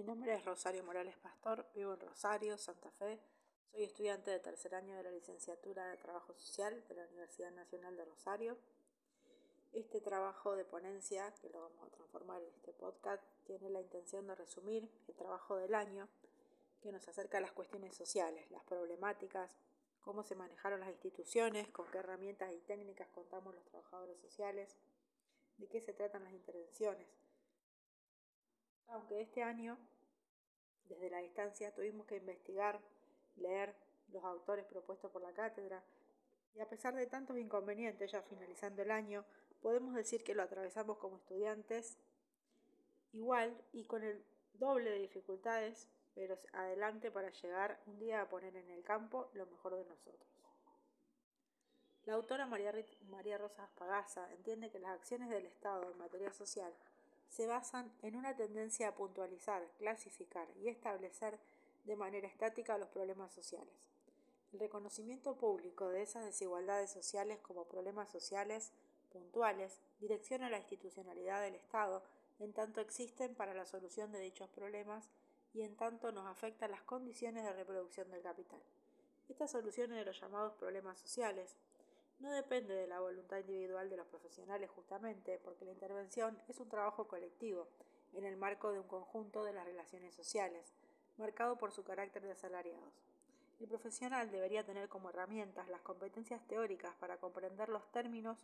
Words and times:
Mi 0.00 0.06
nombre 0.06 0.34
es 0.34 0.42
Rosario 0.46 0.82
Morales 0.82 1.14
Pastor, 1.18 1.66
vivo 1.74 1.92
en 1.92 2.00
Rosario, 2.00 2.56
Santa 2.56 2.90
Fe. 2.92 3.20
Soy 3.70 3.82
estudiante 3.82 4.30
de 4.30 4.38
tercer 4.38 4.74
año 4.74 4.96
de 4.96 5.02
la 5.02 5.10
licenciatura 5.10 5.86
de 5.88 5.98
Trabajo 5.98 6.32
Social 6.32 6.82
de 6.88 6.94
la 6.94 7.04
Universidad 7.04 7.50
Nacional 7.50 7.98
de 7.98 8.06
Rosario. 8.06 8.56
Este 9.74 10.00
trabajo 10.00 10.56
de 10.56 10.64
ponencia, 10.64 11.34
que 11.42 11.50
lo 11.50 11.60
vamos 11.60 11.82
a 11.82 11.90
transformar 11.90 12.40
en 12.40 12.48
este 12.48 12.72
podcast, 12.72 13.22
tiene 13.44 13.68
la 13.68 13.82
intención 13.82 14.26
de 14.26 14.36
resumir 14.36 14.90
el 15.06 15.14
trabajo 15.16 15.56
del 15.56 15.74
año 15.74 16.08
que 16.80 16.92
nos 16.92 17.06
acerca 17.06 17.36
a 17.36 17.42
las 17.42 17.52
cuestiones 17.52 17.94
sociales, 17.94 18.50
las 18.50 18.64
problemáticas, 18.64 19.54
cómo 20.00 20.22
se 20.22 20.34
manejaron 20.34 20.80
las 20.80 20.88
instituciones, 20.88 21.68
con 21.68 21.86
qué 21.90 21.98
herramientas 21.98 22.50
y 22.54 22.60
técnicas 22.60 23.08
contamos 23.10 23.54
los 23.54 23.66
trabajadores 23.66 24.18
sociales, 24.18 24.78
de 25.58 25.68
qué 25.68 25.78
se 25.82 25.92
tratan 25.92 26.24
las 26.24 26.32
intervenciones. 26.32 27.06
Aunque 28.90 29.20
este 29.20 29.42
año, 29.42 29.78
desde 30.88 31.10
la 31.10 31.18
distancia, 31.18 31.72
tuvimos 31.72 32.06
que 32.06 32.16
investigar, 32.16 32.80
leer 33.36 33.74
los 34.12 34.24
autores 34.24 34.64
propuestos 34.66 35.10
por 35.10 35.22
la 35.22 35.32
cátedra, 35.32 35.82
y 36.54 36.60
a 36.60 36.68
pesar 36.68 36.94
de 36.94 37.06
tantos 37.06 37.38
inconvenientes 37.38 38.10
ya 38.10 38.22
finalizando 38.22 38.82
el 38.82 38.90
año, 38.90 39.24
podemos 39.62 39.94
decir 39.94 40.24
que 40.24 40.34
lo 40.34 40.42
atravesamos 40.42 40.98
como 40.98 41.16
estudiantes 41.16 41.98
igual 43.12 43.56
y 43.72 43.84
con 43.84 44.02
el 44.02 44.24
doble 44.54 44.90
de 44.90 44.98
dificultades, 44.98 45.88
pero 46.14 46.38
adelante 46.52 47.10
para 47.10 47.30
llegar 47.30 47.80
un 47.86 47.98
día 47.98 48.20
a 48.20 48.28
poner 48.28 48.56
en 48.56 48.70
el 48.70 48.82
campo 48.82 49.30
lo 49.34 49.46
mejor 49.46 49.76
de 49.76 49.84
nosotros. 49.84 50.28
La 52.04 52.14
autora 52.14 52.46
María, 52.46 53.38
Rosa 53.38 53.68
Pagasa 53.76 54.32
entiende 54.32 54.70
que 54.70 54.80
las 54.80 54.92
acciones 54.92 55.28
del 55.28 55.46
Estado 55.46 55.90
en 55.92 55.98
materia 55.98 56.32
social 56.32 56.74
se 57.30 57.46
basan 57.46 57.90
en 58.02 58.16
una 58.16 58.36
tendencia 58.36 58.88
a 58.88 58.94
puntualizar, 58.94 59.66
clasificar 59.78 60.48
y 60.56 60.68
establecer 60.68 61.38
de 61.84 61.96
manera 61.96 62.28
estática 62.28 62.76
los 62.76 62.88
problemas 62.88 63.32
sociales. 63.32 63.88
El 64.52 64.60
reconocimiento 64.60 65.36
público 65.36 65.88
de 65.88 66.02
esas 66.02 66.24
desigualdades 66.24 66.90
sociales 66.90 67.38
como 67.40 67.66
problemas 67.66 68.10
sociales 68.10 68.72
puntuales 69.10 69.80
direcciona 70.00 70.50
la 70.50 70.58
institucionalidad 70.58 71.40
del 71.40 71.54
Estado 71.54 72.02
en 72.40 72.52
tanto 72.52 72.80
existen 72.80 73.34
para 73.34 73.54
la 73.54 73.66
solución 73.66 74.10
de 74.12 74.20
dichos 74.20 74.48
problemas 74.48 75.08
y 75.52 75.62
en 75.62 75.76
tanto 75.76 76.10
nos 76.10 76.26
afectan 76.26 76.70
las 76.70 76.82
condiciones 76.82 77.44
de 77.44 77.52
reproducción 77.52 78.10
del 78.10 78.22
capital. 78.22 78.60
Estas 79.28 79.52
soluciones 79.52 79.98
de 79.98 80.04
los 80.04 80.20
llamados 80.20 80.54
problemas 80.54 80.98
sociales 80.98 81.54
no 82.20 82.30
depende 82.30 82.74
de 82.74 82.86
la 82.86 83.00
voluntad 83.00 83.38
individual 83.38 83.88
de 83.88 83.96
los 83.96 84.06
profesionales 84.06 84.70
justamente 84.70 85.40
porque 85.42 85.64
la 85.64 85.72
intervención 85.72 86.38
es 86.48 86.60
un 86.60 86.68
trabajo 86.68 87.08
colectivo 87.08 87.66
en 88.14 88.24
el 88.24 88.36
marco 88.36 88.72
de 88.72 88.78
un 88.78 88.86
conjunto 88.86 89.42
de 89.44 89.52
las 89.52 89.64
relaciones 89.64 90.14
sociales, 90.14 90.72
marcado 91.16 91.56
por 91.56 91.72
su 91.72 91.82
carácter 91.82 92.22
de 92.22 92.32
asalariados. 92.32 92.92
El 93.58 93.68
profesional 93.68 94.30
debería 94.30 94.64
tener 94.64 94.88
como 94.88 95.10
herramientas 95.10 95.68
las 95.68 95.82
competencias 95.82 96.46
teóricas 96.46 96.94
para 96.96 97.18
comprender 97.18 97.68
los 97.68 97.90
términos 97.92 98.38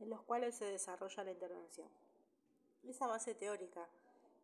en 0.00 0.10
los 0.10 0.22
cuales 0.22 0.54
se 0.54 0.64
desarrolla 0.64 1.24
la 1.24 1.30
intervención. 1.30 1.88
Esa 2.84 3.06
base 3.06 3.34
teórica 3.34 3.86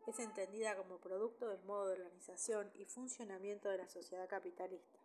es 0.07 0.19
entendida 0.19 0.77
como 0.77 0.99
producto 0.99 1.49
del 1.49 1.63
modo 1.65 1.89
de 1.89 1.95
organización 1.95 2.71
y 2.75 2.85
funcionamiento 2.85 3.69
de 3.69 3.79
la 3.79 3.89
sociedad 3.89 4.29
capitalista 4.29 4.99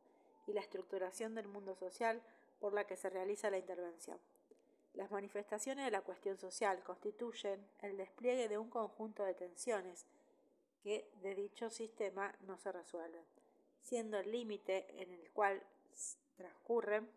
y 0.46 0.54
la 0.54 0.62
estructuración 0.62 1.36
del 1.36 1.48
mundo 1.48 1.76
social 1.76 2.22
por 2.64 2.74
la 2.74 2.88
que 2.88 2.96
se 2.96 3.10
realiza 3.10 3.50
la 3.50 3.58
intervención. 3.58 4.18
Las 4.94 5.12
manifestaciones 5.12 5.84
de 5.84 5.92
la 5.92 6.00
cuestión 6.00 6.38
social 6.38 6.82
constituyen 6.82 7.68
el 7.82 7.98
despliegue 7.98 8.48
de 8.48 8.58
un 8.58 8.70
conjunto 8.70 9.26
de 9.26 9.34
tensiones 9.34 10.06
que 10.82 11.12
de 11.22 11.36
dicho 11.36 11.70
sistema 11.70 12.34
no 12.48 12.58
se 12.58 12.72
resuelven, 12.72 13.26
siendo 13.82 14.18
el 14.18 14.32
límite 14.32 14.86
en 15.02 15.12
el 15.12 15.30
cual 15.32 15.62
transcurren, 16.38 17.12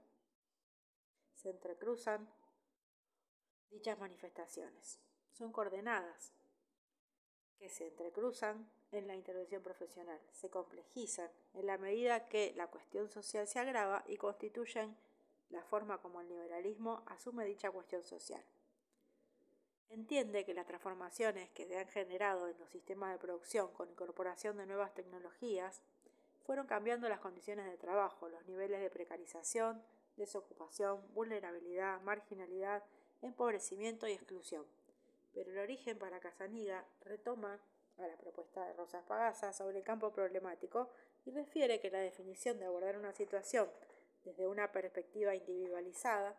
se 1.36 1.50
entrecruzan 1.50 2.28
dichas 3.70 4.00
manifestaciones. 4.00 4.98
Son 5.30 5.52
coordenadas 5.52 6.32
que 7.60 7.68
se 7.68 7.86
entrecruzan 7.86 8.68
en 8.90 9.06
la 9.06 9.14
intervención 9.14 9.62
profesional, 9.62 10.18
se 10.32 10.50
complejizan 10.50 11.30
en 11.54 11.66
la 11.68 11.78
medida 11.78 12.26
que 12.26 12.52
la 12.56 12.66
cuestión 12.66 13.08
social 13.08 13.46
se 13.46 13.60
agrava 13.60 14.02
y 14.08 14.16
constituyen 14.16 15.05
la 15.50 15.62
forma 15.62 15.98
como 15.98 16.20
el 16.20 16.28
liberalismo 16.28 17.02
asume 17.06 17.44
dicha 17.44 17.70
cuestión 17.70 18.04
social. 18.04 18.42
Entiende 19.88 20.44
que 20.44 20.54
las 20.54 20.66
transformaciones 20.66 21.50
que 21.50 21.66
se 21.66 21.78
han 21.78 21.88
generado 21.88 22.48
en 22.48 22.58
los 22.58 22.68
sistemas 22.70 23.12
de 23.12 23.18
producción 23.18 23.72
con 23.72 23.88
incorporación 23.88 24.56
de 24.56 24.66
nuevas 24.66 24.92
tecnologías 24.94 25.80
fueron 26.44 26.66
cambiando 26.66 27.08
las 27.08 27.20
condiciones 27.20 27.66
de 27.66 27.76
trabajo, 27.76 28.28
los 28.28 28.44
niveles 28.46 28.80
de 28.80 28.90
precarización, 28.90 29.82
desocupación, 30.16 31.00
vulnerabilidad, 31.14 32.00
marginalidad, 32.02 32.82
empobrecimiento 33.22 34.08
y 34.08 34.12
exclusión. 34.12 34.64
Pero 35.32 35.50
el 35.50 35.58
origen 35.58 35.98
para 35.98 36.20
Casaniga 36.20 36.84
retoma 37.02 37.60
a 37.98 38.06
la 38.06 38.16
propuesta 38.16 38.66
de 38.66 38.72
Rosas 38.74 39.04
Pagasa 39.04 39.52
sobre 39.52 39.78
el 39.78 39.84
campo 39.84 40.12
problemático 40.12 40.90
y 41.24 41.30
refiere 41.30 41.80
que 41.80 41.90
la 41.90 41.98
definición 41.98 42.58
de 42.58 42.66
abordar 42.66 42.96
una 42.96 43.12
situación 43.12 43.68
desde 44.26 44.48
una 44.48 44.72
perspectiva 44.72 45.34
individualizada, 45.36 46.36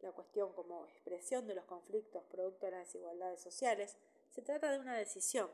la 0.00 0.10
cuestión 0.12 0.52
como 0.54 0.86
expresión 0.86 1.46
de 1.46 1.54
los 1.54 1.66
conflictos 1.66 2.24
producto 2.24 2.64
de 2.64 2.72
las 2.72 2.86
desigualdades 2.86 3.40
sociales, 3.40 3.98
se 4.30 4.40
trata 4.40 4.72
de 4.72 4.78
una 4.78 4.96
decisión 4.96 5.50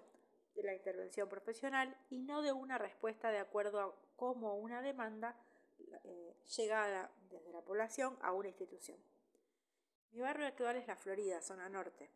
de 0.55 0.63
la 0.63 0.75
intervención 0.75 1.29
profesional 1.29 1.97
y 2.09 2.19
no 2.19 2.41
de 2.41 2.53
una 2.53 2.79
respuesta 2.79 3.33
de 3.33 3.39
acuerdo 3.39 3.81
a 3.81 3.95
cómo 4.15 4.55
una 4.55 4.81
demanda 4.81 5.37
eh, 6.05 6.37
llegada 6.57 7.11
desde 7.31 7.53
la 7.53 7.63
población 7.63 8.17
a 8.23 8.33
una 8.33 8.49
institución. 8.49 8.97
Mi 10.13 10.21
barrio 10.21 10.47
actual 10.47 10.77
es 10.77 10.87
la 10.87 10.97
Florida, 10.97 11.43
zona 11.43 11.69
norte. 11.69 12.09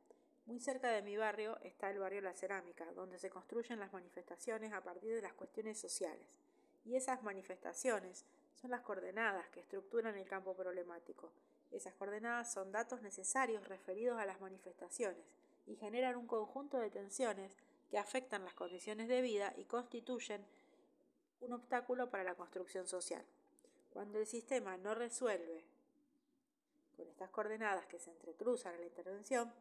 Muy 0.46 0.60
cerca 0.60 0.90
de 0.90 1.02
mi 1.02 1.16
barrio 1.16 1.58
está 1.62 1.90
el 1.90 1.98
barrio 1.98 2.20
La 2.20 2.34
Cerámica, 2.34 2.90
donde 2.92 3.18
se 3.18 3.30
construyen 3.30 3.80
las 3.80 3.92
manifestaciones 3.92 4.72
a 4.72 4.80
partir 4.80 5.14
de 5.14 5.22
las 5.22 5.34
cuestiones 5.34 5.78
sociales. 5.78 6.26
Y 6.84 6.94
esas 6.94 7.22
manifestaciones 7.22 8.24
son 8.60 8.70
las 8.70 8.82
coordenadas 8.82 9.48
que 9.48 9.60
estructuran 9.60 10.16
el 10.16 10.26
campo 10.26 10.54
problemático. 10.54 11.30
Esas 11.70 11.94
coordenadas 11.94 12.52
son 12.52 12.72
datos 12.72 13.00
necesarios 13.00 13.66
referidos 13.68 14.18
a 14.18 14.26
las 14.26 14.40
manifestaciones 14.40 15.24
y 15.66 15.76
generan 15.76 16.16
un 16.16 16.26
conjunto 16.26 16.78
de 16.78 16.90
tensiones 16.90 17.56
que 17.90 17.98
afectan 17.98 18.44
las 18.44 18.54
condiciones 18.54 19.08
de 19.08 19.22
vida 19.22 19.52
y 19.56 19.64
constituyen 19.64 20.44
un 21.40 21.52
obstáculo 21.52 22.10
para 22.10 22.24
la 22.24 22.34
construcción 22.34 22.86
social. 22.86 23.24
Cuando 23.92 24.18
el 24.18 24.26
sistema 24.26 24.76
no 24.76 24.94
resuelve 24.94 25.64
con 26.96 27.08
estas 27.08 27.30
coordenadas 27.30 27.86
que 27.86 27.98
se 27.98 28.10
entrecruzan 28.10 28.74
en 28.74 28.80
la 28.80 28.86
intervención, 28.86 29.52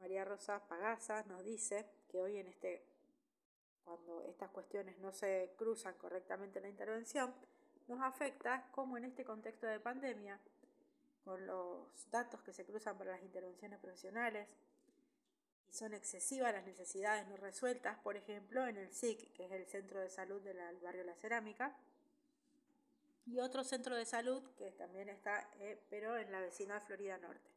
María 0.00 0.24
Rosa 0.24 0.60
Pagasa 0.66 1.22
nos 1.24 1.44
dice 1.44 1.86
que 2.10 2.20
hoy 2.20 2.38
en 2.38 2.48
este 2.48 2.82
cuando 3.84 4.24
estas 4.24 4.50
cuestiones 4.50 4.98
no 4.98 5.12
se 5.12 5.52
cruzan 5.56 5.94
correctamente 5.94 6.58
en 6.58 6.64
la 6.64 6.70
intervención, 6.70 7.34
nos 7.88 8.00
afecta 8.00 8.66
como 8.70 8.96
en 8.96 9.04
este 9.04 9.24
contexto 9.24 9.66
de 9.66 9.80
pandemia, 9.80 10.38
con 11.24 11.46
los 11.46 12.10
datos 12.10 12.42
que 12.42 12.52
se 12.52 12.64
cruzan 12.64 12.98
para 12.98 13.12
las 13.12 13.22
intervenciones 13.22 13.78
profesionales 13.80 14.48
y 15.68 15.72
son 15.72 15.94
excesivas 15.94 16.52
las 16.52 16.64
necesidades 16.64 17.26
no 17.26 17.36
resueltas, 17.36 17.98
por 17.98 18.16
ejemplo, 18.16 18.66
en 18.66 18.76
el 18.76 18.92
SIC, 18.92 19.32
que 19.32 19.46
es 19.46 19.52
el 19.52 19.66
Centro 19.66 20.00
de 20.00 20.10
Salud 20.10 20.40
del 20.42 20.58
barrio 20.80 21.04
La 21.04 21.14
Cerámica, 21.16 21.76
y 23.26 23.38
otro 23.38 23.64
centro 23.64 23.96
de 23.96 24.04
salud 24.04 24.42
que 24.56 24.70
también 24.72 25.08
está, 25.08 25.48
eh, 25.58 25.80
pero 25.88 26.18
en 26.18 26.30
la 26.30 26.40
vecina 26.40 26.80
Florida 26.80 27.16
Norte, 27.18 27.50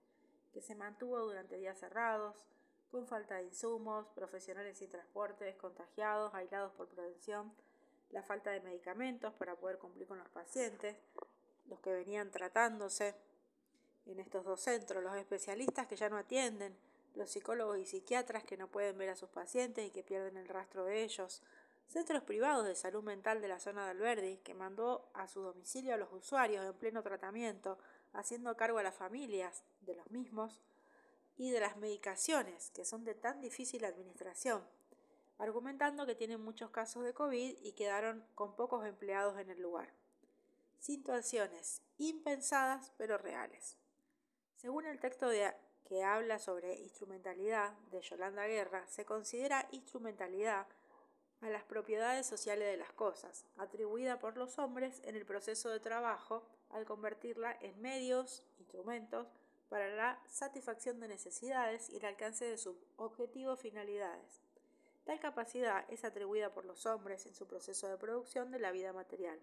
que 0.53 0.61
se 0.61 0.75
mantuvo 0.75 1.19
durante 1.19 1.57
días 1.57 1.77
cerrados, 1.77 2.45
con 2.89 3.05
falta 3.05 3.35
de 3.35 3.43
insumos, 3.43 4.07
profesionales 4.15 4.77
sin 4.77 4.89
transportes, 4.89 5.57
contagiados, 5.57 6.33
aislados 6.33 6.71
por 6.73 6.87
prevención, 6.87 7.53
la 8.11 8.23
falta 8.23 8.51
de 8.51 8.61
medicamentos 8.61 9.33
para 9.33 9.55
poder 9.55 9.77
cumplir 9.77 10.07
con 10.07 10.17
los 10.17 10.29
pacientes, 10.29 10.95
los 11.65 11.79
que 11.79 11.91
venían 11.91 12.31
tratándose 12.31 13.15
en 14.05 14.19
estos 14.19 14.45
dos 14.45 14.61
centros, 14.61 15.03
los 15.03 15.15
especialistas 15.15 15.87
que 15.87 15.95
ya 15.95 16.09
no 16.09 16.17
atienden, 16.17 16.77
los 17.15 17.29
psicólogos 17.31 17.77
y 17.79 17.85
psiquiatras 17.85 18.43
que 18.43 18.57
no 18.57 18.69
pueden 18.69 18.97
ver 18.97 19.09
a 19.09 19.15
sus 19.15 19.29
pacientes 19.29 19.85
y 19.85 19.91
que 19.91 20.03
pierden 20.03 20.37
el 20.37 20.47
rastro 20.47 20.85
de 20.85 21.03
ellos, 21.03 21.41
centros 21.87 22.23
privados 22.23 22.65
de 22.65 22.75
salud 22.75 23.03
mental 23.03 23.41
de 23.41 23.47
la 23.47 23.59
zona 23.59 23.85
de 23.85 23.91
Alberdi, 23.91 24.37
que 24.37 24.53
mandó 24.53 25.09
a 25.13 25.27
su 25.27 25.41
domicilio 25.41 25.93
a 25.93 25.97
los 25.97 26.11
usuarios 26.13 26.65
en 26.65 26.73
pleno 26.73 27.01
tratamiento, 27.01 27.77
haciendo 28.13 28.55
cargo 28.55 28.77
a 28.77 28.83
las 28.83 28.95
familias 28.95 29.63
de 29.81 29.95
los 29.95 30.09
mismos, 30.11 30.61
y 31.37 31.51
de 31.51 31.59
las 31.59 31.77
medicaciones, 31.77 32.71
que 32.71 32.83
son 32.83 33.03
de 33.03 33.13
tan 33.13 33.39
difícil 33.41 33.85
administración, 33.85 34.63
argumentando 35.39 36.05
que 36.05 36.15
tienen 36.15 36.41
muchos 36.41 36.71
casos 36.71 37.03
de 37.03 37.13
COVID 37.13 37.57
y 37.61 37.71
quedaron 37.73 38.25
con 38.35 38.55
pocos 38.55 38.85
empleados 38.85 39.39
en 39.39 39.49
el 39.49 39.61
lugar. 39.61 39.93
Situaciones 40.79 41.81
impensadas 41.97 42.91
pero 42.97 43.17
reales. 43.17 43.77
Según 44.55 44.85
el 44.85 44.99
texto 44.99 45.29
que 45.85 46.03
habla 46.03 46.39
sobre 46.39 46.75
instrumentalidad 46.75 47.73
de 47.91 48.01
Yolanda 48.01 48.47
Guerra, 48.47 48.85
se 48.87 49.05
considera 49.05 49.67
instrumentalidad 49.71 50.67
a 51.41 51.49
las 51.49 51.63
propiedades 51.63 52.25
sociales 52.25 52.67
de 52.67 52.77
las 52.77 52.91
cosas, 52.93 53.45
atribuida 53.57 54.19
por 54.19 54.37
los 54.37 54.57
hombres 54.57 55.01
en 55.03 55.15
el 55.15 55.25
proceso 55.25 55.69
de 55.69 55.79
trabajo 55.79 56.43
al 56.71 56.85
convertirla 56.85 57.57
en 57.61 57.79
medios, 57.79 58.43
instrumentos, 58.57 59.27
para 59.69 59.89
la 59.89 60.19
satisfacción 60.27 60.99
de 60.99 61.09
necesidades 61.09 61.89
y 61.89 61.97
el 61.97 62.05
alcance 62.05 62.45
de 62.45 62.57
sus 62.57 62.75
objetivos 62.95 63.59
finalidades. 63.59 64.46
Tal 65.07 65.21
capacidad 65.21 65.85
es 65.87 66.03
atribuida 66.03 66.51
por 66.51 66.65
los 66.65 66.85
hombres 66.85 67.25
en 67.27 67.33
su 67.33 67.47
proceso 67.47 67.87
de 67.87 67.95
producción 67.97 68.51
de 68.51 68.59
la 68.59 68.73
vida 68.73 68.91
material, 68.91 69.39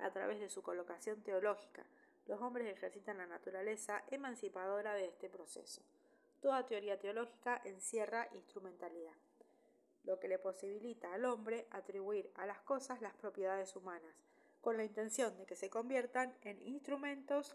a 0.00 0.10
través 0.10 0.40
de 0.40 0.48
su 0.48 0.60
colocación 0.60 1.22
teológica. 1.22 1.84
Los 2.26 2.42
hombres 2.42 2.66
ejercitan 2.66 3.18
la 3.18 3.26
naturaleza 3.28 4.02
emancipadora 4.10 4.94
de 4.94 5.04
este 5.04 5.28
proceso. 5.28 5.82
Toda 6.40 6.66
teoría 6.66 6.98
teológica 6.98 7.62
encierra 7.64 8.28
instrumentalidad, 8.32 9.14
lo 10.02 10.18
que 10.18 10.26
le 10.26 10.40
posibilita 10.40 11.14
al 11.14 11.26
hombre 11.26 11.68
atribuir 11.70 12.28
a 12.34 12.44
las 12.44 12.58
cosas 12.62 13.00
las 13.00 13.14
propiedades 13.14 13.76
humanas, 13.76 14.16
con 14.60 14.76
la 14.76 14.82
intención 14.82 15.36
de 15.36 15.46
que 15.46 15.54
se 15.54 15.70
conviertan 15.70 16.34
en 16.42 16.60
instrumentos, 16.66 17.54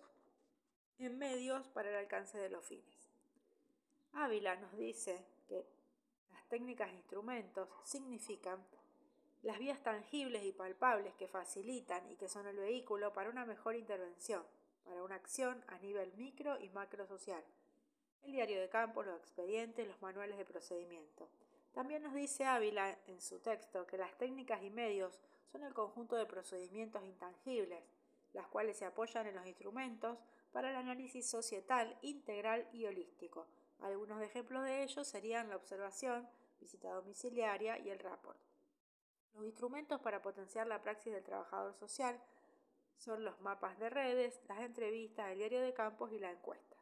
en 0.97 1.17
medios 1.17 1.67
para 1.67 1.89
el 1.89 1.97
alcance 1.97 2.37
de 2.37 2.49
los 2.49 2.63
fines. 2.63 3.11
Ávila 4.13 4.55
nos 4.55 4.77
dice 4.77 5.25
que 5.49 5.67
técnicas 6.49 6.89
e 6.89 6.95
instrumentos 6.95 7.69
significan 7.83 8.59
las 9.43 9.59
vías 9.59 9.81
tangibles 9.81 10.43
y 10.43 10.51
palpables 10.51 11.13
que 11.13 11.27
facilitan 11.27 12.09
y 12.11 12.15
que 12.17 12.27
son 12.27 12.47
el 12.47 12.57
vehículo 12.57 13.13
para 13.13 13.29
una 13.29 13.45
mejor 13.45 13.75
intervención, 13.75 14.43
para 14.83 15.03
una 15.03 15.15
acción 15.15 15.63
a 15.67 15.77
nivel 15.77 16.11
micro 16.17 16.59
y 16.59 16.69
macro 16.69 17.07
social. 17.07 17.43
El 18.23 18.33
diario 18.33 18.59
de 18.59 18.67
campo, 18.67 19.03
los 19.03 19.17
expedientes, 19.17 19.87
los 19.87 20.01
manuales 20.01 20.37
de 20.37 20.43
procedimiento. 20.43 21.29
También 21.71 22.03
nos 22.03 22.13
dice 22.13 22.43
Ávila 22.43 22.97
en 23.07 23.21
su 23.21 23.39
texto 23.39 23.85
que 23.85 23.97
las 23.97 24.17
técnicas 24.17 24.61
y 24.63 24.69
medios 24.69 25.21
son 25.51 25.63
el 25.63 25.73
conjunto 25.73 26.15
de 26.15 26.25
procedimientos 26.25 27.05
intangibles, 27.05 27.83
las 28.33 28.47
cuales 28.47 28.77
se 28.77 28.85
apoyan 28.85 29.27
en 29.27 29.35
los 29.35 29.45
instrumentos 29.45 30.17
para 30.51 30.69
el 30.71 30.75
análisis 30.75 31.29
societal, 31.29 31.97
integral 32.01 32.67
y 32.73 32.85
holístico. 32.85 33.47
Algunos 33.81 34.21
ejemplos 34.21 34.63
de 34.63 34.83
ellos 34.83 35.07
serían 35.07 35.49
la 35.49 35.55
observación, 35.55 36.27
visita 36.59 36.91
domiciliaria 36.93 37.77
y 37.79 37.89
el 37.89 37.99
rapport. 37.99 38.39
Los 39.33 39.45
instrumentos 39.45 40.01
para 40.01 40.21
potenciar 40.21 40.67
la 40.67 40.81
praxis 40.81 41.13
del 41.13 41.23
trabajador 41.23 41.73
social 41.73 42.19
son 42.97 43.23
los 43.23 43.39
mapas 43.39 43.79
de 43.79 43.89
redes, 43.89 44.41
las 44.47 44.59
entrevistas, 44.59 45.31
el 45.31 45.37
diario 45.37 45.61
de 45.61 45.73
campos 45.73 46.11
y 46.11 46.19
la 46.19 46.31
encuesta. 46.31 46.75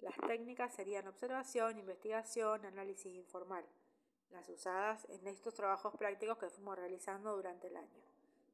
Las 0.00 0.14
técnicas 0.26 0.74
serían 0.74 1.08
observación, 1.08 1.78
investigación, 1.78 2.64
análisis 2.64 3.14
informal, 3.14 3.64
las 4.30 4.48
usadas 4.48 5.06
en 5.08 5.26
estos 5.26 5.54
trabajos 5.54 5.94
prácticos 5.96 6.38
que 6.38 6.50
fuimos 6.50 6.76
realizando 6.76 7.34
durante 7.34 7.68
el 7.68 7.76
año. 7.76 8.02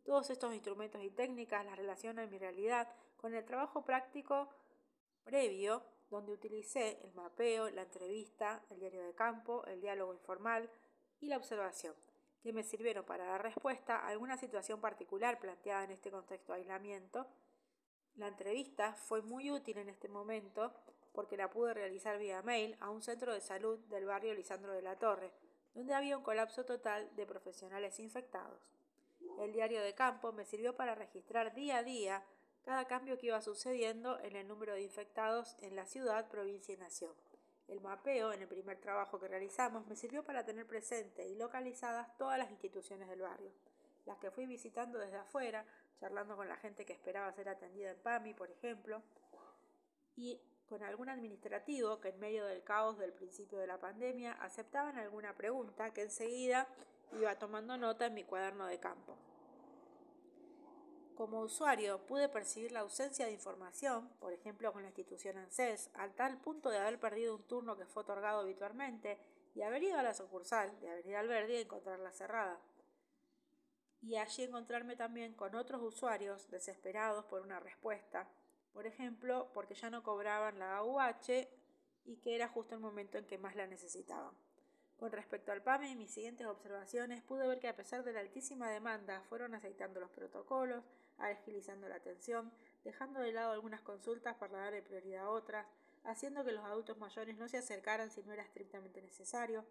Todos 0.05 0.31
estos 0.31 0.55
instrumentos 0.55 1.03
y 1.03 1.11
técnicas 1.11 1.65
las 1.65 1.77
relaciono 1.77 2.23
en 2.23 2.31
mi 2.31 2.39
realidad 2.39 2.89
con 3.17 3.35
el 3.35 3.45
trabajo 3.45 3.85
práctico 3.85 4.49
previo, 5.25 5.83
donde 6.13 6.33
utilicé 6.33 6.99
el 7.03 7.13
mapeo, 7.15 7.71
la 7.71 7.83
entrevista, 7.83 8.63
el 8.71 8.79
diario 8.79 9.03
de 9.03 9.15
campo, 9.15 9.65
el 9.67 9.81
diálogo 9.81 10.13
informal 10.13 10.71
y 11.21 11.29
la 11.29 11.39
observación 11.39 11.95
que 12.43 12.53
me 12.53 12.63
sirvieron 12.63 13.05
para 13.05 13.25
dar 13.25 13.43
respuesta 13.43 13.97
a 13.97 14.09
alguna 14.09 14.37
situación 14.37 14.81
particular 14.81 15.39
planteada 15.39 15.85
en 15.85 15.93
este 15.93 16.11
contexto 16.11 16.53
de 16.53 16.59
aislamiento. 16.59 17.27
La 18.17 18.29
entrevista 18.29 18.93
fue 18.93 19.23
muy 19.23 19.51
útil 19.51 19.79
en 19.79 19.89
este 19.89 20.09
momento 20.09 20.75
porque 21.13 21.37
la 21.37 21.51
pude 21.51 21.73
realizar 21.73 22.19
vía 22.19 22.43
mail 22.43 22.77
a 22.81 22.91
un 22.91 23.03
centro 23.03 23.33
de 23.33 23.41
salud 23.41 23.79
del 23.87 24.05
barrio 24.05 24.35
Lisandro 24.35 24.73
de 24.73 24.83
la 24.83 24.99
Torre, 24.99 25.33
donde 25.75 25.95
había 25.95 26.19
un 26.19 26.25
colapso 26.25 26.65
total 26.65 27.09
de 27.17 27.27
profesionales 27.27 27.99
infectados. 28.01 28.61
El 29.39 29.53
diario 29.53 29.81
de 29.81 29.95
campo 29.95 30.33
me 30.33 30.45
sirvió 30.45 30.77
para 30.77 30.95
registrar 30.95 31.55
día 31.55 31.79
a 31.79 31.83
día 31.83 32.23
cada 32.65 32.87
cambio 32.87 33.19
que 33.19 33.27
iba 33.27 33.41
sucediendo 33.41 34.19
en 34.21 34.37
el 34.37 34.47
número 34.47 34.75
de 34.75 34.83
infectados 34.83 35.57
en 35.61 35.77
la 35.77 35.87
ciudad, 35.87 36.29
provincia 36.29 36.75
y 36.75 36.79
nación. 36.79 37.13
El 37.69 37.81
mapeo, 37.81 38.33
en 38.33 38.43
el 38.43 38.49
primer 38.49 38.79
trabajo 38.81 39.19
que 39.19 39.29
realizamos, 39.29 39.87
me 39.87 39.97
sirvió 39.97 40.25
para 40.25 40.45
tener 40.45 40.67
presente 40.67 41.27
y 41.27 41.37
localizadas 41.37 42.17
todas 42.19 42.39
las 42.39 42.51
instituciones 42.51 43.09
del 43.09 43.23
barrio, 43.23 43.51
las 44.05 44.19
que 44.19 44.31
fui 44.31 44.47
visitando 44.47 44.99
desde 44.99 45.17
afuera, 45.17 45.65
charlando 45.99 46.37
con 46.37 46.49
la 46.49 46.57
gente 46.57 46.85
que 46.85 46.93
esperaba 46.93 47.33
ser 47.33 47.49
atendida 47.49 47.91
en 47.91 47.99
PAMI, 47.99 48.35
por 48.35 48.51
ejemplo, 48.51 49.03
y 50.17 50.41
con 50.69 50.83
algún 50.83 51.09
administrativo 51.09 52.01
que 52.01 52.09
en 52.09 52.19
medio 52.19 52.47
del 52.47 52.63
caos 52.63 52.99
del 52.99 53.13
principio 53.13 53.59
de 53.59 53.67
la 53.67 53.79
pandemia 53.79 54.33
aceptaban 54.41 54.99
alguna 54.99 55.35
pregunta 55.35 55.93
que 55.93 56.03
enseguida 56.03 56.67
iba 57.13 57.39
tomando 57.39 57.77
nota 57.77 58.07
en 58.07 58.15
mi 58.15 58.25
cuaderno 58.25 58.67
de 58.67 58.79
campo. 58.79 59.17
Como 61.23 61.43
usuario 61.43 62.05
pude 62.05 62.29
percibir 62.29 62.73
la 62.73 62.81
ausencia 62.81 63.27
de 63.27 63.31
información, 63.31 64.09
por 64.19 64.33
ejemplo 64.33 64.73
con 64.73 64.83
la 64.83 64.89
institución 64.89 65.39
ANSES, 65.39 65.89
al 65.95 66.13
tal 66.17 66.37
punto 66.39 66.69
de 66.69 66.79
haber 66.79 66.99
perdido 66.99 67.37
un 67.37 67.45
turno 67.45 67.77
que 67.77 67.87
fue 67.87 68.03
otorgado 68.03 68.41
habitualmente 68.41 69.21
y 69.55 69.63
haber 69.63 69.85
ido 69.85 70.01
a 70.01 70.03
la 70.03 70.15
sucursal 70.15 70.77
de 70.81 70.91
Avenida 70.91 71.21
Alberdi 71.21 71.53
y 71.55 71.61
encontrarla 71.61 72.11
cerrada. 72.11 72.59
Y 74.01 74.17
allí 74.17 74.43
encontrarme 74.43 74.97
también 74.97 75.35
con 75.35 75.55
otros 75.55 75.81
usuarios 75.81 76.51
desesperados 76.51 77.25
por 77.27 77.43
una 77.43 77.61
respuesta, 77.61 78.29
por 78.73 78.89
ejemplo 78.89 79.49
porque 79.55 79.77
ya 79.77 79.91
no 79.91 80.03
cobraban 80.03 80.59
la 80.59 80.79
AUH 80.79 81.47
y 82.05 82.17
que 82.17 82.35
era 82.35 82.49
justo 82.49 82.75
el 82.75 82.81
momento 82.81 83.17
en 83.19 83.29
que 83.29 83.39
más 83.39 83.55
la 83.55 83.69
necesitaban. 83.69 84.35
Con 84.97 85.13
respecto 85.13 85.53
al 85.53 85.63
PAME 85.63 85.91
y 85.91 85.95
mis 85.95 86.11
siguientes 86.11 86.49
observaciones, 86.49 87.23
pude 87.23 87.47
ver 87.47 87.61
que 87.61 87.69
a 87.69 87.77
pesar 87.77 88.03
de 88.03 88.13
la 88.13 88.21
altísima 88.21 88.69
demanda, 88.69 89.23
fueron 89.29 89.55
aceitando 89.55 90.01
los 90.01 90.11
protocolos, 90.11 90.85
agilizando 91.19 91.89
la 91.89 91.97
atención, 91.97 92.53
dejando 92.85 93.21
de 93.21 93.33
lado 93.33 93.53
algunas 93.53 93.81
consultas 93.81 94.37
para 94.37 94.59
darle 94.59 94.83
prioridad 94.83 95.25
a 95.25 95.31
otras, 95.31 95.67
haciendo 96.05 96.45
que 96.45 96.53
los 96.53 96.65
adultos 96.65 96.99
mayores 96.99 97.37
no 97.37 97.49
se 97.49 97.59
acercaran 97.59 98.11
si 98.11 98.23
no 98.23 98.33
era 98.33 98.43
estrictamente 98.43 99.01
necesario, 99.03 99.65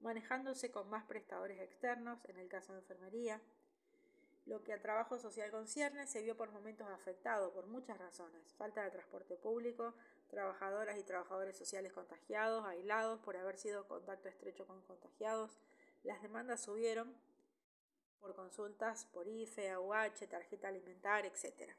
manejándose 0.00 0.70
con 0.70 0.88
más 0.90 1.04
prestadores 1.04 1.60
externos, 1.60 2.18
en 2.26 2.38
el 2.38 2.48
caso 2.48 2.72
de 2.72 2.80
enfermería. 2.80 3.40
Lo 4.46 4.62
que 4.62 4.72
al 4.72 4.80
trabajo 4.80 5.18
social 5.18 5.50
concierne 5.50 6.06
se 6.06 6.22
vio 6.22 6.36
por 6.36 6.50
momentos 6.50 6.88
afectado 6.88 7.52
por 7.52 7.66
muchas 7.66 7.98
razones, 7.98 8.54
falta 8.54 8.82
de 8.82 8.90
transporte 8.90 9.36
público, 9.36 9.94
trabajadoras 10.28 10.98
y 10.98 11.02
trabajadores 11.02 11.56
sociales 11.56 11.92
contagiados, 11.92 12.64
aislados 12.64 13.20
por 13.20 13.36
haber 13.36 13.58
sido 13.58 13.86
contacto 13.86 14.28
estrecho 14.28 14.66
con 14.66 14.80
contagiados. 14.82 15.58
Las 16.02 16.22
demandas 16.22 16.62
subieron 16.62 17.14
por 18.20 18.34
consultas 18.34 19.06
por 19.06 19.26
IFE, 19.26 19.70
AUH, 19.70 20.26
tarjeta 20.28 20.68
alimentaria, 20.68 21.30
etc. 21.30 21.70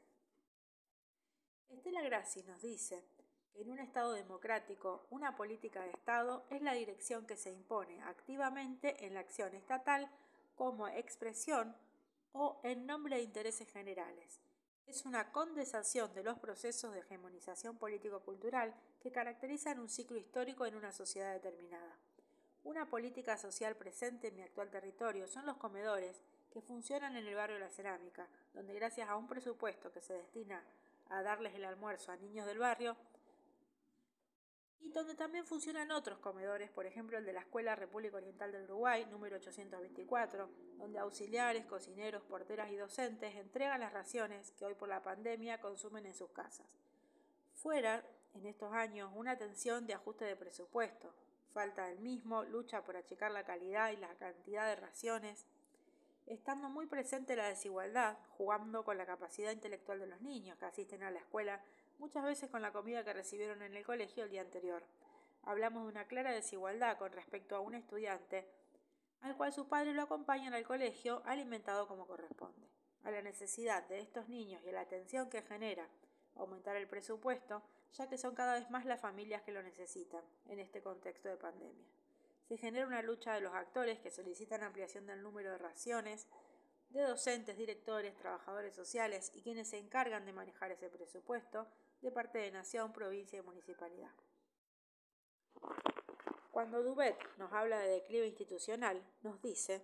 Estela 1.68 2.02
Grassi 2.02 2.42
nos 2.42 2.60
dice 2.62 3.04
que 3.52 3.62
en 3.62 3.70
un 3.70 3.78
Estado 3.78 4.12
democrático 4.12 5.06
una 5.10 5.36
política 5.36 5.82
de 5.82 5.90
Estado 5.90 6.44
es 6.50 6.62
la 6.62 6.74
dirección 6.74 7.26
que 7.26 7.36
se 7.36 7.50
impone 7.50 8.02
activamente 8.02 9.06
en 9.06 9.14
la 9.14 9.20
acción 9.20 9.54
estatal 9.54 10.10
como 10.54 10.88
expresión 10.88 11.76
o 12.32 12.60
en 12.62 12.86
nombre 12.86 13.16
de 13.16 13.22
intereses 13.22 13.68
generales 13.70 14.40
es 14.90 15.06
una 15.06 15.30
condensación 15.30 16.12
de 16.14 16.24
los 16.24 16.38
procesos 16.38 16.92
de 16.92 17.00
hegemonización 17.00 17.78
político-cultural 17.78 18.74
que 19.00 19.12
caracterizan 19.12 19.78
un 19.78 19.88
ciclo 19.88 20.18
histórico 20.18 20.66
en 20.66 20.74
una 20.74 20.92
sociedad 20.92 21.32
determinada. 21.32 21.96
Una 22.64 22.88
política 22.88 23.36
social 23.38 23.74
presente 23.76 24.28
en 24.28 24.36
mi 24.36 24.42
actual 24.42 24.70
territorio 24.70 25.26
son 25.26 25.46
los 25.46 25.56
comedores 25.56 26.22
que 26.52 26.60
funcionan 26.60 27.16
en 27.16 27.26
el 27.26 27.34
barrio 27.34 27.58
La 27.58 27.70
Cerámica, 27.70 28.28
donde 28.52 28.74
gracias 28.74 29.08
a 29.08 29.16
un 29.16 29.26
presupuesto 29.26 29.90
que 29.92 30.02
se 30.02 30.12
destina 30.12 30.62
a 31.08 31.22
darles 31.22 31.54
el 31.54 31.64
almuerzo 31.64 32.12
a 32.12 32.16
niños 32.16 32.46
del 32.46 32.58
barrio, 32.58 32.96
y 34.82 34.90
donde 34.90 35.14
también 35.14 35.44
funcionan 35.44 35.90
otros 35.90 36.18
comedores, 36.18 36.70
por 36.70 36.86
ejemplo 36.86 37.18
el 37.18 37.24
de 37.24 37.32
la 37.32 37.40
Escuela 37.40 37.76
República 37.76 38.16
Oriental 38.16 38.52
del 38.52 38.64
Uruguay, 38.64 39.06
número 39.10 39.36
824, 39.36 40.48
donde 40.78 40.98
auxiliares, 40.98 41.66
cocineros, 41.66 42.22
porteras 42.22 42.70
y 42.70 42.76
docentes 42.76 43.36
entregan 43.36 43.80
las 43.80 43.92
raciones 43.92 44.52
que 44.52 44.64
hoy 44.64 44.74
por 44.74 44.88
la 44.88 45.02
pandemia 45.02 45.60
consumen 45.60 46.06
en 46.06 46.14
sus 46.14 46.30
casas. 46.30 46.66
Fuera, 47.54 48.02
en 48.34 48.46
estos 48.46 48.72
años, 48.72 49.10
una 49.14 49.36
tensión 49.36 49.86
de 49.86 49.94
ajuste 49.94 50.24
de 50.24 50.36
presupuesto, 50.36 51.12
falta 51.52 51.86
del 51.86 51.98
mismo, 52.00 52.44
lucha 52.44 52.82
por 52.82 52.96
achicar 52.96 53.30
la 53.30 53.44
calidad 53.44 53.90
y 53.90 53.96
la 53.96 54.14
cantidad 54.14 54.66
de 54.66 54.76
raciones, 54.76 55.46
estando 56.26 56.68
muy 56.68 56.86
presente 56.86 57.36
la 57.36 57.48
desigualdad, 57.48 58.16
jugando 58.36 58.84
con 58.84 58.96
la 58.96 59.06
capacidad 59.06 59.52
intelectual 59.52 59.98
de 59.98 60.06
los 60.06 60.20
niños 60.20 60.58
que 60.58 60.66
asisten 60.66 61.02
a 61.02 61.10
la 61.10 61.18
escuela 61.18 61.60
muchas 61.98 62.24
veces 62.24 62.50
con 62.50 62.62
la 62.62 62.72
comida 62.72 63.04
que 63.04 63.12
recibieron 63.12 63.62
en 63.62 63.76
el 63.76 63.84
colegio 63.84 64.24
el 64.24 64.30
día 64.30 64.40
anterior. 64.40 64.82
Hablamos 65.42 65.84
de 65.84 65.90
una 65.90 66.06
clara 66.06 66.32
desigualdad 66.32 66.98
con 66.98 67.12
respecto 67.12 67.56
a 67.56 67.60
un 67.60 67.74
estudiante 67.74 68.46
al 69.22 69.36
cual 69.36 69.52
su 69.52 69.68
padre 69.68 69.92
lo 69.92 70.02
acompañan 70.02 70.54
al 70.54 70.64
colegio 70.64 71.22
alimentado 71.26 71.86
como 71.86 72.06
corresponde. 72.06 72.68
A 73.04 73.10
la 73.10 73.22
necesidad 73.22 73.86
de 73.88 74.00
estos 74.00 74.28
niños 74.28 74.62
y 74.64 74.70
a 74.70 74.72
la 74.72 74.80
atención 74.82 75.28
que 75.28 75.42
genera 75.42 75.88
aumentar 76.36 76.76
el 76.76 76.86
presupuesto, 76.86 77.62
ya 77.94 78.08
que 78.08 78.18
son 78.18 78.34
cada 78.34 78.54
vez 78.54 78.70
más 78.70 78.84
las 78.84 79.00
familias 79.00 79.42
que 79.42 79.52
lo 79.52 79.62
necesitan 79.62 80.22
en 80.46 80.58
este 80.58 80.82
contexto 80.82 81.28
de 81.28 81.36
pandemia. 81.36 81.86
se 82.48 82.56
genera 82.56 82.86
una 82.86 83.02
lucha 83.02 83.34
de 83.34 83.40
los 83.40 83.54
actores 83.54 84.00
que 84.00 84.10
solicitan 84.10 84.62
ampliación 84.62 85.06
del 85.06 85.22
número 85.22 85.52
de 85.52 85.58
raciones, 85.58 86.26
de 86.90 87.02
docentes, 87.02 87.56
directores, 87.56 88.16
trabajadores 88.16 88.74
sociales 88.74 89.30
y 89.34 89.42
quienes 89.42 89.68
se 89.68 89.78
encargan 89.78 90.26
de 90.26 90.32
manejar 90.32 90.72
ese 90.72 90.88
presupuesto 90.88 91.68
de 92.02 92.10
parte 92.10 92.38
de 92.38 92.50
nación, 92.50 92.92
provincia 92.92 93.38
y 93.38 93.42
municipalidad. 93.42 94.10
Cuando 96.50 96.82
Dubet 96.82 97.16
nos 97.38 97.52
habla 97.52 97.78
de 97.78 97.88
declive 97.88 98.26
institucional, 98.26 99.00
nos 99.22 99.40
dice 99.40 99.82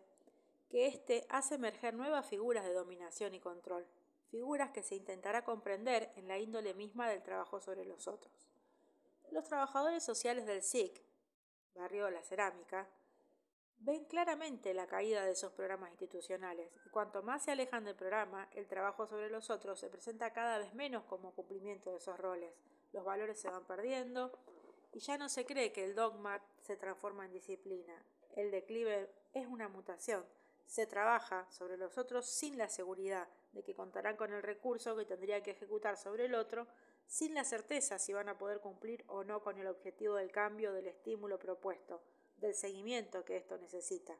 que 0.68 0.86
éste 0.86 1.24
hace 1.28 1.54
emerger 1.54 1.94
nuevas 1.94 2.26
figuras 2.26 2.64
de 2.64 2.72
dominación 2.72 3.34
y 3.34 3.40
control, 3.40 3.86
figuras 4.30 4.70
que 4.70 4.82
se 4.82 4.96
intentará 4.96 5.44
comprender 5.44 6.12
en 6.16 6.28
la 6.28 6.38
índole 6.38 6.74
misma 6.74 7.08
del 7.08 7.22
trabajo 7.22 7.60
sobre 7.60 7.84
los 7.84 8.08
otros. 8.08 8.32
Los 9.30 9.44
trabajadores 9.44 10.04
sociales 10.04 10.46
del 10.46 10.62
SIC, 10.62 11.02
barrio 11.74 12.10
La 12.10 12.22
Cerámica, 12.22 12.88
ven 13.78 14.04
claramente 14.04 14.72
la 14.74 14.86
caída 14.86 15.24
de 15.24 15.32
esos 15.32 15.52
programas 15.52 15.90
institucionales 15.90 16.70
y 16.86 16.90
cuanto 16.90 17.22
más 17.22 17.44
se 17.44 17.52
alejan 17.52 17.84
del 17.84 17.94
programa, 17.94 18.48
el 18.54 18.66
trabajo 18.66 19.06
sobre 19.06 19.30
los 19.30 19.50
otros 19.50 19.78
se 19.78 19.88
presenta 19.88 20.32
cada 20.32 20.58
vez 20.58 20.74
menos 20.74 21.04
como 21.04 21.32
cumplimiento 21.32 21.90
de 21.90 21.98
esos 21.98 22.18
roles. 22.18 22.52
Los 22.92 23.04
valores 23.04 23.38
se 23.38 23.50
van 23.50 23.64
perdiendo 23.64 24.32
y 24.92 25.00
ya 25.00 25.18
no 25.18 25.28
se 25.28 25.44
cree 25.44 25.72
que 25.72 25.84
el 25.84 25.94
dogma 25.94 26.40
se 26.62 26.76
transforma 26.76 27.26
en 27.26 27.32
disciplina. 27.32 28.02
El 28.34 28.50
declive 28.50 29.10
es 29.34 29.46
una 29.46 29.68
mutación. 29.68 30.24
Se 30.66 30.86
trabaja 30.86 31.46
sobre 31.50 31.76
los 31.76 31.98
otros 31.98 32.26
sin 32.26 32.56
la 32.58 32.68
seguridad 32.68 33.28
de 33.56 33.62
que 33.62 33.74
contarán 33.74 34.16
con 34.16 34.32
el 34.32 34.42
recurso 34.42 34.94
que 34.94 35.06
tendría 35.06 35.42
que 35.42 35.52
ejecutar 35.52 35.96
sobre 35.96 36.26
el 36.26 36.34
otro, 36.34 36.68
sin 37.06 37.34
la 37.34 37.42
certeza 37.42 37.98
si 37.98 38.12
van 38.12 38.28
a 38.28 38.36
poder 38.38 38.60
cumplir 38.60 39.04
o 39.08 39.24
no 39.24 39.42
con 39.42 39.58
el 39.58 39.66
objetivo 39.66 40.14
del 40.14 40.30
cambio 40.30 40.72
del 40.72 40.86
estímulo 40.86 41.38
propuesto 41.38 42.02
del 42.36 42.54
seguimiento 42.54 43.24
que 43.24 43.38
esto 43.38 43.56
necesita. 43.56 44.14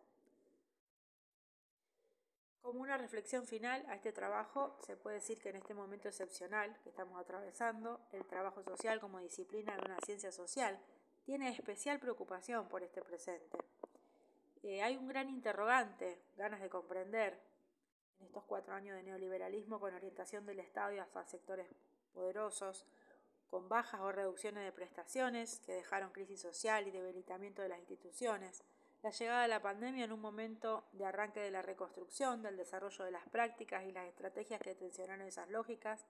Como 2.62 2.81
una 2.81 2.97
reflexión 2.97 3.47
final 3.47 3.85
a 3.88 3.95
este 3.95 4.11
trabajo, 4.11 4.76
se 4.85 4.97
puede 4.97 5.16
decir 5.16 5.38
que 5.38 5.50
en 5.50 5.57
este 5.57 5.75
momento 5.75 6.09
excepcional 6.09 6.76
que 6.83 6.88
estamos 6.88 7.21
atravesando, 7.21 8.00
el 8.11 8.25
trabajo 8.25 8.62
social 8.62 8.99
como 9.00 9.21
disciplina 9.21 9.76
de 9.76 9.85
una 9.85 9.99
ciencia 10.05 10.33
social 10.33 10.81
tiene 11.25 11.50
especial 11.50 12.00
preocupación 12.00 12.69
por 12.69 12.83
este 12.83 13.02
presente. 13.02 13.59
Eh, 14.62 14.83
hay 14.83 14.97
un 14.97 15.07
gran 15.07 15.28
interrogante, 15.28 16.23
ganas 16.37 16.61
de 16.61 16.69
comprender, 16.69 17.38
en 18.20 18.26
estos 18.26 18.44
cuatro 18.44 18.75
años 18.75 18.96
de 18.96 19.02
neoliberalismo 19.02 19.80
con 19.80 19.94
orientación 19.94 20.46
del 20.46 20.61
Estado 20.61 20.92
y 20.92 20.99
hasta 20.99 21.25
sectores 21.26 21.66
poderosos, 22.12 22.87
con 23.50 23.68
bajas 23.68 24.00
o 24.00 24.12
reducciones 24.12 24.64
de 24.64 24.73
prestaciones 24.73 25.61
que 25.61 25.73
dejaron 25.73 26.11
crisis 26.11 26.40
social 26.40 26.87
y 26.87 26.90
debilitamiento 26.90 27.62
de 27.62 27.68
las 27.68 27.78
instituciones, 27.78 28.62
la 29.02 29.11
llegada 29.11 29.42
de 29.42 29.49
la 29.49 29.62
pandemia 29.62 30.04
en 30.04 30.12
un 30.12 30.20
momento 30.20 30.85
de 30.92 31.04
arranque 31.04 31.40
de 31.40 31.50
la 31.50 31.62
reconstrucción, 31.62 32.42
del 32.42 32.56
desarrollo 32.56 33.04
de 33.04 33.12
las 33.12 33.28
prácticas 33.28 33.85
y 33.85 33.92
las 33.92 34.06
estrategias 34.06 34.61
que 34.61 34.75
tensionaron 34.75 35.26
esas 35.26 35.49
lógicas 35.49 36.06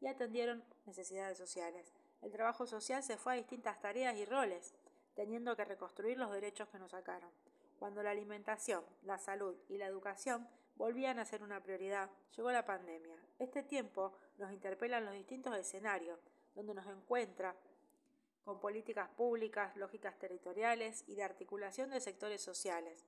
y 0.00 0.06
atendieron 0.06 0.62
necesidades 0.84 1.38
sociales. 1.38 1.92
El 2.20 2.32
trabajo 2.32 2.66
social 2.66 3.02
se 3.02 3.16
fue 3.16 3.32
a 3.32 3.36
distintas 3.36 3.80
tareas 3.80 4.16
y 4.16 4.24
roles, 4.24 4.74
teniendo 5.14 5.56
que 5.56 5.64
reconstruir 5.64 6.18
los 6.18 6.30
derechos 6.32 6.68
que 6.68 6.78
nos 6.78 6.90
sacaron. 6.90 7.30
Cuando 7.78 8.02
la 8.02 8.10
alimentación, 8.10 8.84
la 9.02 9.18
salud 9.18 9.56
y 9.68 9.78
la 9.78 9.86
educación 9.86 10.46
volvían 10.76 11.18
a 11.18 11.24
ser 11.24 11.42
una 11.42 11.62
prioridad, 11.62 12.10
llegó 12.36 12.50
la 12.50 12.64
pandemia. 12.64 13.16
Este 13.38 13.62
tiempo 13.62 14.12
nos 14.38 14.52
interpela 14.52 14.98
en 14.98 15.06
los 15.06 15.14
distintos 15.14 15.56
escenarios, 15.56 16.18
donde 16.54 16.74
nos 16.74 16.86
encuentra 16.86 17.54
con 18.44 18.60
políticas 18.60 19.08
públicas, 19.10 19.74
lógicas 19.76 20.18
territoriales 20.18 21.04
y 21.06 21.14
de 21.14 21.22
articulación 21.22 21.90
de 21.90 22.00
sectores 22.00 22.42
sociales. 22.42 23.04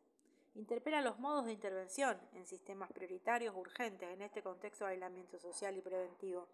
Interpela 0.55 1.03
los 1.03 1.19
modos 1.19 1.45
de 1.45 1.53
intervención 1.53 2.19
en 2.33 2.47
sistemas 2.47 2.91
prioritarios 2.91 3.55
urgentes 3.55 4.09
en 4.09 4.23
este 4.23 4.43
contexto 4.43 4.87
de 4.87 4.93
aislamiento 4.93 5.39
social 5.39 5.77
y 5.77 5.83
preventivo. 5.83 6.49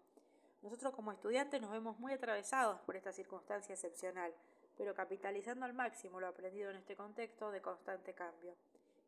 Nosotros 0.61 0.93
como 0.93 1.13
estudiantes 1.13 1.61
nos 1.61 1.71
vemos 1.71 1.97
muy 1.99 2.11
atravesados 2.11 2.81
por 2.81 2.97
esta 2.97 3.13
circunstancia 3.13 3.73
excepcional, 3.73 4.33
pero 4.77 4.93
capitalizando 4.93 5.65
al 5.65 5.73
máximo 5.73 6.19
lo 6.19 6.27
aprendido 6.27 6.69
en 6.69 6.77
este 6.77 6.97
contexto 6.97 7.51
de 7.51 7.61
constante 7.61 8.13
cambio. 8.13 8.55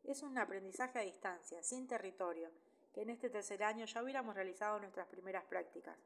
Es 0.06 0.22
un 0.22 0.38
aprendizaje 0.38 0.98
a 0.98 1.02
distancia, 1.02 1.62
sin 1.62 1.86
territorio, 1.86 2.50
que 2.94 3.02
en 3.02 3.10
este 3.10 3.28
tercer 3.28 3.62
año 3.62 3.84
ya 3.84 4.02
hubiéramos 4.02 4.34
realizado 4.34 4.78
nuestras 4.78 5.06
primeras 5.06 5.44
prácticas 5.44 5.96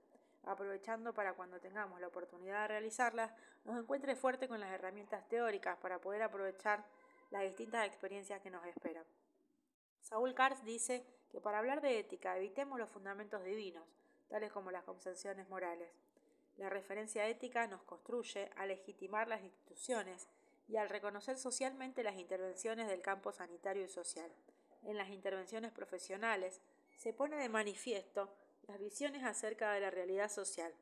aprovechando 0.45 1.13
para 1.13 1.35
cuando 1.35 1.61
tengamos 1.61 2.01
la 2.01 2.09
oportunidad 2.09 2.63
de 2.63 2.69
realizarlas, 2.69 3.33
nos 3.65 3.79
encuentre 3.79 4.17
fuerte 4.17 4.49
con 4.49 4.61
las 4.61 4.71
herramientas 4.71 5.29
teóricas 5.29 5.79
para 5.79 6.01
poder 6.01 6.23
aprovechar 6.23 6.85
las 7.31 7.43
distintas 7.43 7.87
experiencias 7.87 8.41
que 8.41 8.51
nos 8.51 8.65
esperan. 8.67 9.05
Saúl 10.01 10.35
Kars 10.35 10.65
dice 10.65 11.05
que 11.31 11.41
para 11.41 11.59
hablar 11.59 11.81
de 11.81 11.99
ética 11.99 12.37
evitemos 12.37 12.79
los 12.79 12.91
fundamentos 12.91 13.45
divinos, 13.45 13.85
tales 14.29 14.53
como 14.53 14.71
las 14.71 14.85
concepciones 14.85 15.49
morales. 15.49 15.91
La 16.57 16.69
referencia 16.69 17.27
ética 17.27 17.67
nos 17.67 17.83
construye 17.83 18.51
a 18.57 18.67
legitimar 18.67 19.29
las 19.29 19.43
instituciones 19.43 20.27
y 20.71 20.77
al 20.77 20.89
reconocer 20.89 21.37
socialmente 21.37 22.03
las 22.03 22.17
intervenciones 22.17 22.89
del 22.89 23.03
campo 23.03 23.33
sanitario 23.33 23.85
y 23.85 23.89
social. 23.89 24.31
En 24.85 24.97
las 24.97 25.11
intervenciones 25.11 25.73
profesionales 25.73 26.61
se 26.97 27.13
pone 27.13 27.37
de 27.37 27.49
manifiesto 27.49 28.33
las 28.69 28.79
visiones 28.79 29.25
acerca 29.25 29.73
de 29.73 29.81
la 29.81 29.91
realidad 29.91 30.31
social 30.31 30.73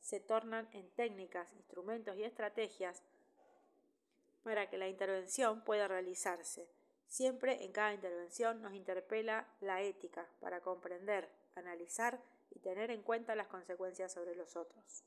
se 0.00 0.20
tornan 0.20 0.68
en 0.72 0.88
técnicas, 0.90 1.52
instrumentos 1.54 2.16
y 2.16 2.24
estrategias 2.24 3.02
para 4.42 4.68
que 4.68 4.78
la 4.78 4.88
intervención 4.88 5.62
pueda 5.62 5.88
realizarse. 5.88 6.68
Siempre 7.06 7.64
en 7.64 7.72
cada 7.72 7.92
intervención 7.92 8.62
nos 8.62 8.74
interpela 8.74 9.46
la 9.60 9.82
ética 9.82 10.26
para 10.40 10.60
comprender, 10.60 11.28
analizar 11.54 12.20
y 12.50 12.60
tener 12.60 12.90
en 12.90 13.02
cuenta 13.02 13.34
las 13.34 13.48
consecuencias 13.48 14.12
sobre 14.12 14.34
los 14.34 14.56
otros. 14.56 15.04